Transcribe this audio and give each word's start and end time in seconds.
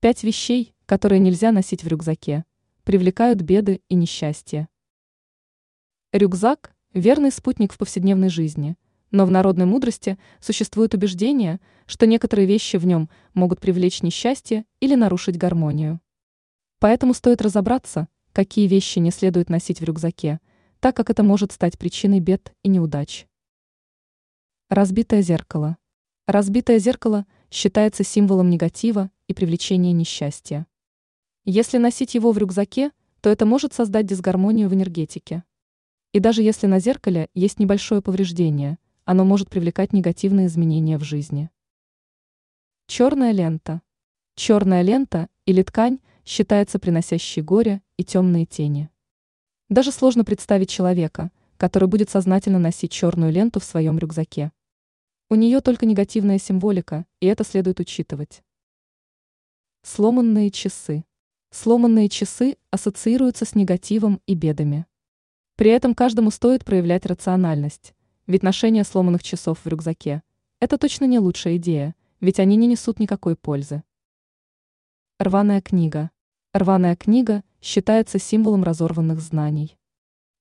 Пять 0.00 0.22
вещей, 0.22 0.74
которые 0.86 1.18
нельзя 1.18 1.52
носить 1.52 1.84
в 1.84 1.86
рюкзаке, 1.86 2.46
привлекают 2.84 3.42
беды 3.42 3.82
и 3.90 3.94
несчастья. 3.94 4.66
Рюкзак– 6.10 6.74
верный 6.94 7.30
спутник 7.30 7.74
в 7.74 7.76
повседневной 7.76 8.30
жизни, 8.30 8.78
но 9.10 9.26
в 9.26 9.30
народной 9.30 9.66
мудрости 9.66 10.18
существует 10.40 10.94
убеждение, 10.94 11.60
что 11.84 12.06
некоторые 12.06 12.46
вещи 12.46 12.78
в 12.78 12.86
нем 12.86 13.10
могут 13.34 13.60
привлечь 13.60 14.00
несчастье 14.00 14.64
или 14.80 14.94
нарушить 14.94 15.36
гармонию. 15.36 16.00
Поэтому 16.78 17.12
стоит 17.12 17.42
разобраться, 17.42 18.08
какие 18.32 18.68
вещи 18.68 19.00
не 19.00 19.10
следует 19.10 19.50
носить 19.50 19.82
в 19.82 19.84
рюкзаке, 19.84 20.40
так 20.80 20.96
как 20.96 21.10
это 21.10 21.22
может 21.22 21.52
стать 21.52 21.78
причиной 21.78 22.20
бед 22.20 22.54
и 22.62 22.70
неудач. 22.70 23.26
Разбитое 24.70 25.20
зеркало. 25.20 25.76
Разбитое 26.26 26.78
зеркало 26.78 27.26
считается 27.50 28.02
символом 28.02 28.48
негатива 28.48 29.10
и 29.30 29.32
привлечения 29.32 29.92
несчастья. 29.92 30.66
Если 31.44 31.78
носить 31.78 32.16
его 32.16 32.32
в 32.32 32.38
рюкзаке, 32.38 32.90
то 33.20 33.30
это 33.30 33.46
может 33.46 33.72
создать 33.72 34.04
дисгармонию 34.04 34.68
в 34.68 34.74
энергетике. 34.74 35.44
И 36.12 36.18
даже 36.18 36.42
если 36.42 36.66
на 36.66 36.80
зеркале 36.80 37.28
есть 37.32 37.60
небольшое 37.60 38.02
повреждение, 38.02 38.78
оно 39.04 39.24
может 39.24 39.48
привлекать 39.48 39.92
негативные 39.92 40.48
изменения 40.48 40.98
в 40.98 41.04
жизни. 41.04 41.48
Черная 42.88 43.30
лента. 43.30 43.82
Черная 44.34 44.82
лента 44.82 45.28
или 45.46 45.62
ткань 45.62 46.00
считается 46.24 46.80
приносящей 46.80 47.40
горе 47.40 47.82
и 47.98 48.02
темные 48.02 48.46
тени. 48.46 48.90
Даже 49.68 49.92
сложно 49.92 50.24
представить 50.24 50.70
человека, 50.70 51.30
который 51.56 51.86
будет 51.86 52.10
сознательно 52.10 52.58
носить 52.58 52.90
черную 52.90 53.30
ленту 53.30 53.60
в 53.60 53.64
своем 53.64 53.96
рюкзаке. 53.96 54.50
У 55.28 55.36
нее 55.36 55.60
только 55.60 55.86
негативная 55.86 56.40
символика, 56.40 57.06
и 57.20 57.26
это 57.26 57.44
следует 57.44 57.78
учитывать. 57.78 58.42
Сломанные 59.82 60.50
часы. 60.50 61.06
Сломанные 61.50 62.10
часы 62.10 62.58
ассоциируются 62.70 63.46
с 63.46 63.54
негативом 63.54 64.20
и 64.26 64.34
бедами. 64.34 64.84
При 65.56 65.70
этом 65.70 65.94
каждому 65.94 66.30
стоит 66.30 66.66
проявлять 66.66 67.06
рациональность, 67.06 67.94
ведь 68.26 68.42
ношение 68.42 68.84
сломанных 68.84 69.22
часов 69.22 69.58
в 69.64 69.66
рюкзаке– 69.66 70.22
это 70.60 70.76
точно 70.76 71.06
не 71.06 71.18
лучшая 71.18 71.56
идея, 71.56 71.94
ведь 72.20 72.38
они 72.40 72.56
не 72.56 72.66
несут 72.66 73.00
никакой 73.00 73.36
пользы. 73.36 73.82
Рваная 75.18 75.62
книга. 75.62 76.10
Рваная 76.52 76.94
книга 76.94 77.42
считается 77.62 78.18
символом 78.18 78.64
разорванных 78.64 79.18
знаний. 79.20 79.78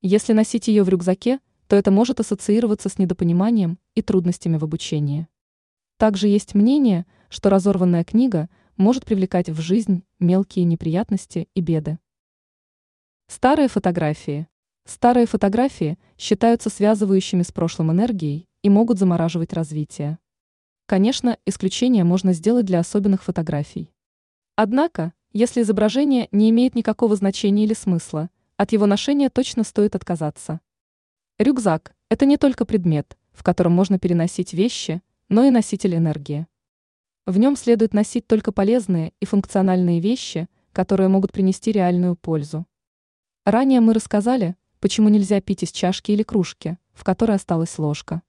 Если 0.00 0.32
носить 0.32 0.68
ее 0.68 0.82
в 0.82 0.88
рюкзаке, 0.88 1.40
то 1.66 1.76
это 1.76 1.90
может 1.90 2.20
ассоциироваться 2.20 2.88
с 2.88 2.98
недопониманием 2.98 3.78
и 3.94 4.00
трудностями 4.00 4.56
в 4.56 4.64
обучении. 4.64 5.28
Также 5.98 6.28
есть 6.28 6.54
мнение, 6.54 7.04
что 7.28 7.50
разорванная 7.50 8.02
книга 8.02 8.48
может 8.76 9.04
привлекать 9.04 9.48
в 9.48 9.60
жизнь 9.60 10.04
мелкие 10.18 10.64
неприятности 10.64 11.48
и 11.54 11.60
беды. 11.60 11.98
Старые 13.26 13.68
фотографии. 13.68 14.48
Старые 14.84 15.26
фотографии 15.26 15.98
считаются 16.16 16.70
связывающими 16.70 17.42
с 17.42 17.50
прошлым 17.50 17.90
энергией 17.90 18.48
и 18.62 18.68
могут 18.68 18.98
замораживать 18.98 19.52
развитие. 19.52 20.18
Конечно, 20.86 21.38
исключение 21.44 22.04
можно 22.04 22.32
сделать 22.32 22.66
для 22.66 22.78
особенных 22.78 23.24
фотографий. 23.24 23.92
Однако, 24.54 25.12
если 25.32 25.62
изображение 25.62 26.28
не 26.30 26.50
имеет 26.50 26.74
никакого 26.74 27.16
значения 27.16 27.64
или 27.64 27.74
смысла, 27.74 28.30
от 28.56 28.72
его 28.72 28.86
ношения 28.86 29.28
точно 29.28 29.64
стоит 29.64 29.96
отказаться. 29.96 30.60
Рюкзак– 31.38 31.94
это 32.08 32.24
не 32.24 32.36
только 32.36 32.64
предмет, 32.64 33.18
в 33.32 33.42
котором 33.42 33.72
можно 33.72 33.98
переносить 33.98 34.52
вещи, 34.52 35.02
но 35.28 35.44
и 35.44 35.50
носитель 35.50 35.96
энергии. 35.96 36.46
В 37.26 37.38
нем 37.38 37.56
следует 37.56 37.92
носить 37.92 38.28
только 38.28 38.52
полезные 38.52 39.12
и 39.18 39.26
функциональные 39.26 39.98
вещи, 39.98 40.48
которые 40.72 41.08
могут 41.08 41.32
принести 41.32 41.72
реальную 41.72 42.14
пользу. 42.14 42.66
Ранее 43.44 43.80
мы 43.80 43.94
рассказали, 43.94 44.54
почему 44.78 45.08
нельзя 45.08 45.40
пить 45.40 45.64
из 45.64 45.72
чашки 45.72 46.12
или 46.12 46.22
кружки, 46.22 46.78
в 46.92 47.02
которой 47.02 47.32
осталась 47.32 47.78
ложка. 47.78 48.22